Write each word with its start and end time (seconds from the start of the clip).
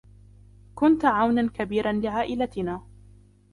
كنت 0.75 1.05
عوناً 1.05 1.49
كبيراً 1.49 1.91
لعائلتنا. 1.93 2.83